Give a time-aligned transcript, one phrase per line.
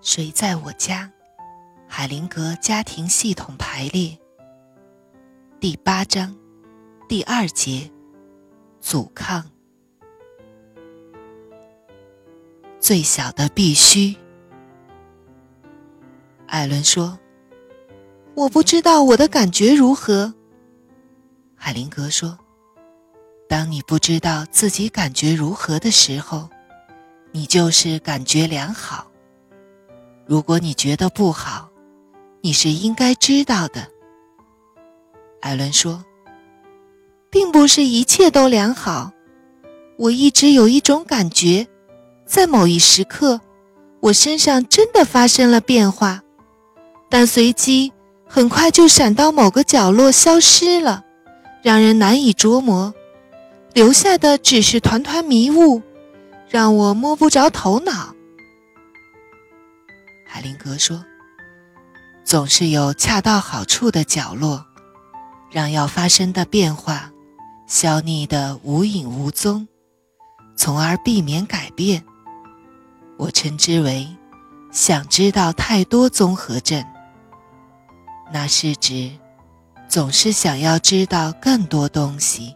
[0.00, 1.10] 谁在我家？
[1.88, 4.16] 海灵格家庭系统排列。
[5.58, 6.36] 第八章，
[7.08, 7.90] 第二节，
[8.80, 9.44] 阻抗。
[12.78, 14.16] 最小的必须。
[16.46, 17.18] 艾伦说
[18.36, 20.32] ：“我不知道我的感觉如何。”
[21.58, 22.38] 海灵格说
[23.48, 26.48] ：“当你不知道自己感觉如何的时候，
[27.32, 29.07] 你就是感觉良好。
[30.28, 31.70] 如果你觉得不好，
[32.42, 33.88] 你是应该知道的。”
[35.40, 36.04] 艾伦说
[37.30, 39.10] ：“并不是一切都良好，
[39.96, 41.66] 我一直有一种感觉，
[42.26, 43.40] 在某一时刻，
[44.00, 46.22] 我身上真的发生了变化，
[47.08, 47.90] 但随即
[48.26, 51.02] 很快就闪到某个角落消失了，
[51.62, 52.92] 让人难以琢磨，
[53.72, 55.80] 留下的只是团团迷雾，
[56.50, 58.14] 让我摸不着头脑。”
[60.38, 61.04] 海灵格说
[62.24, 64.64] ：“总是有恰到好处的角落。”
[65.50, 67.10] 让要发生的变化
[67.66, 69.66] 消匿的无影无踪，
[70.56, 72.04] 从而避免改变。
[73.16, 74.06] 我称之为
[74.70, 76.84] “想知道太多综合症”。
[78.32, 79.10] 那是指
[79.88, 82.54] 总是想要知道更多东西，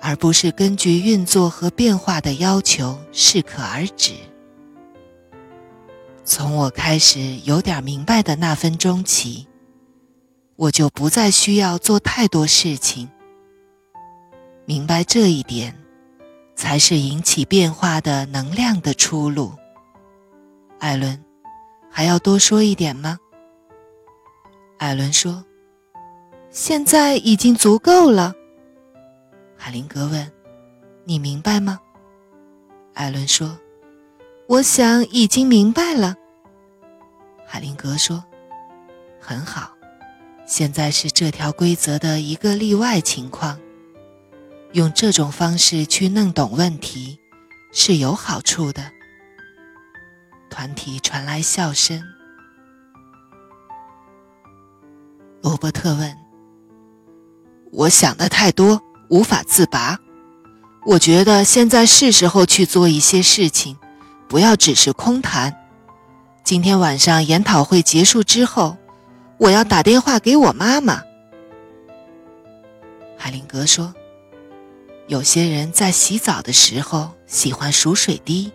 [0.00, 4.12] 而不是根据运作和变化的要求适可而止。
[6.24, 9.46] 从我开始有点明白的那分钟起。
[10.56, 13.10] 我就不再需要做太多事情。
[14.66, 15.76] 明白这一点，
[16.54, 19.52] 才是引起变化的能量的出路。
[20.78, 21.22] 艾伦，
[21.90, 23.18] 还要多说一点吗？
[24.78, 25.44] 艾伦说
[26.50, 28.32] ：“现在已经足够了。”
[29.58, 30.32] 海灵格问
[31.04, 31.80] ：“你明白吗？”
[32.94, 33.58] 艾伦说
[34.46, 36.14] ：“我想已经明白了。”
[37.46, 38.24] 海灵格说
[39.20, 39.72] ：“很好。”
[40.46, 43.58] 现在是这条规则的一个例外情况。
[44.72, 47.18] 用这种方式去弄懂问题
[47.72, 48.90] 是有好处的。
[50.50, 52.02] 团体传来笑声。
[55.40, 56.16] 罗伯特问
[57.72, 59.98] ：“我想的太多，无法自拔。
[60.84, 63.78] 我觉得现在是时候去做一些事情，
[64.28, 65.54] 不要只是空谈。
[66.42, 68.76] 今天晚上研讨会结束之后。”
[69.36, 71.02] 我要打电话给我妈妈。
[73.18, 73.92] 海灵格说
[75.08, 78.52] ：“有些人在洗澡的时候喜欢数水滴。”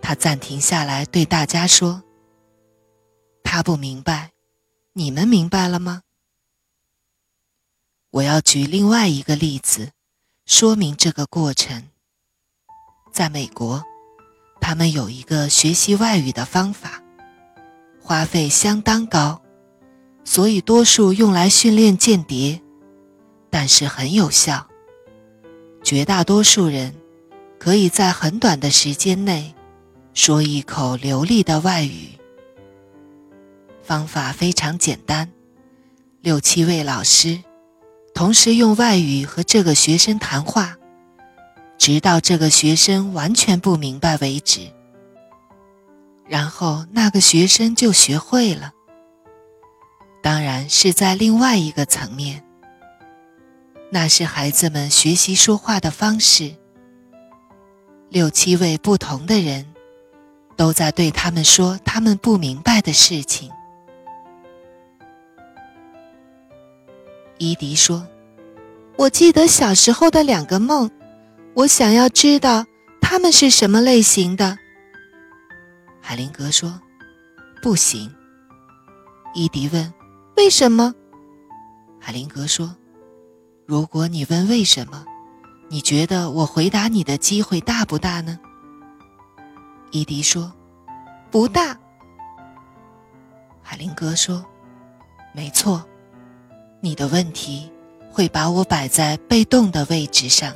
[0.00, 2.02] 他暂停下来对大家说
[3.44, 4.32] ：“他不明白，
[4.94, 6.02] 你们明白了吗？”
[8.10, 9.90] 我要举另外一个例子，
[10.46, 11.90] 说明这个过程。
[13.14, 13.80] 在美国，
[14.60, 17.00] 他们有一个学习外语的方法。
[18.00, 19.40] 花费相当高，
[20.24, 22.60] 所以多数用来训练间谍，
[23.50, 24.66] 但是很有效。
[25.84, 26.92] 绝大多数人
[27.56, 29.54] 可以在很短的时间内
[30.12, 32.08] 说一口流利的外语。
[33.80, 35.30] 方法非常简单，
[36.20, 37.40] 六七位老师
[38.12, 40.76] 同时用外语和这个学生谈话，
[41.84, 44.72] 直到这个学生完全不明白为止。
[46.26, 48.72] 然后那个学生就学会了。
[50.22, 52.42] 当然是在另外一个层面，
[53.90, 56.54] 那是孩子们学习说话的方式。
[58.08, 59.66] 六七位不同的人，
[60.56, 63.50] 都在对他们说他们不明白的事情。
[67.36, 68.08] 伊迪说
[68.96, 70.90] ：“我记得小时候的两个梦，
[71.54, 72.66] 我想要知道
[73.00, 74.58] 他们是什么类型的。”
[76.00, 76.80] 海灵格说
[77.62, 78.12] ：“不行。”
[79.34, 79.92] 伊迪问
[80.36, 80.94] ：“为什么？”
[81.98, 82.76] 海灵格说
[83.66, 85.04] ：“如果你问为什么，
[85.68, 88.38] 你觉得我回答你的机会大不大呢？”
[89.90, 90.52] 伊迪说
[91.30, 91.78] ：“不大。”
[93.62, 94.44] 海灵格说
[95.32, 95.82] ：“没错，
[96.80, 97.70] 你的问题
[98.10, 100.54] 会把我摆在被动的位置上，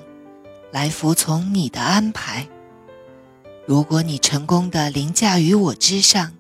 [0.71, 2.49] 来服从你的安排。”
[3.67, 6.33] 如果你成功的凌驾于我之上，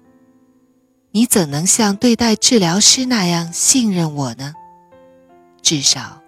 [1.10, 4.54] 你怎能像对待治疗师那样信任我呢？
[5.60, 6.22] 至少，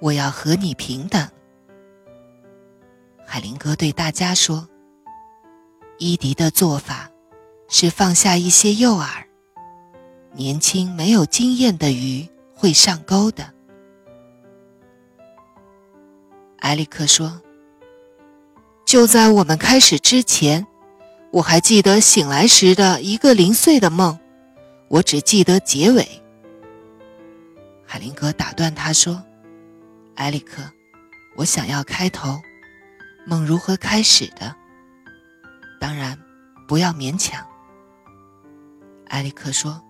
[0.00, 1.28] 我要和你平等。
[3.26, 4.68] 海灵格对大家说
[5.98, 7.10] ：“伊迪的做法
[7.68, 9.08] 是放下一些诱饵，
[10.34, 13.52] 年轻没有经验的鱼会上钩的。”
[16.60, 17.40] 埃里克说。
[18.86, 20.66] 就在我们开始之前，
[21.30, 24.18] 我还记得醒来时的一个零碎的梦，
[24.88, 26.08] 我只记得结尾。”
[27.86, 29.22] 海灵格打断他说
[30.16, 30.60] ：“埃里克，
[31.36, 32.40] 我想要开头，
[33.24, 34.56] 梦如何开始的？
[35.80, 36.18] 当然，
[36.66, 37.40] 不要勉强。”
[39.10, 39.80] 埃里克说：“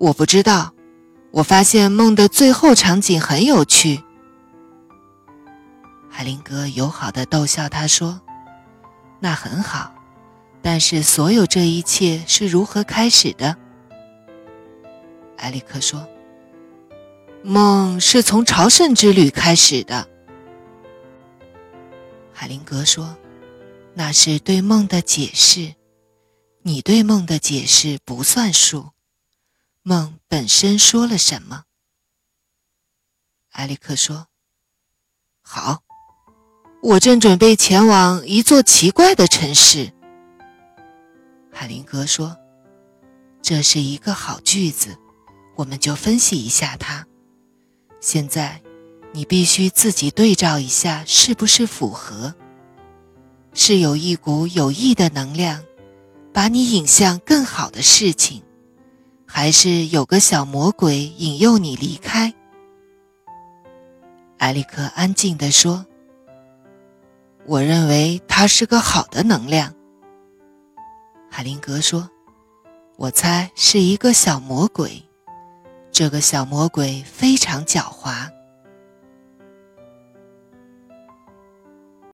[0.00, 0.72] 我不知道，
[1.30, 4.02] 我发现梦的最后场景很有趣。”
[6.16, 8.22] 海灵格友好的逗笑他说
[9.18, 9.92] ：“那很好，
[10.62, 13.58] 但是所有这一切是如何开始的？”
[15.38, 16.08] 埃里克说。
[17.42, 20.08] 梦是从朝圣之旅开始的，
[22.32, 23.18] 海灵格说
[23.92, 25.74] ：“那是对梦的解释，
[26.62, 28.92] 你对梦的解释不算数。
[29.82, 31.64] 梦本身说了什么？”
[33.54, 34.28] 埃里克说
[35.42, 35.82] ：“好，
[36.84, 39.90] 我正准备前往一座奇怪的城市。”
[41.50, 42.36] 海灵格说
[43.40, 44.94] ：“这是一个好句子，
[45.56, 47.06] 我们就分析一下它。”
[48.00, 48.60] 现在，
[49.14, 52.34] 你必须自己对照一下，是不是符合？
[53.54, 55.64] 是有一股有益的能量，
[56.34, 58.42] 把你引向更好的事情，
[59.24, 62.34] 还是有个小魔鬼引诱你离开？
[64.36, 65.86] 埃里克安静地说
[67.46, 69.74] ：“我认为它是个好的能量。”
[71.30, 72.08] 海灵格说
[72.96, 75.02] ：“我猜是一个小魔鬼。”
[75.92, 78.28] 这个小魔鬼非常狡猾。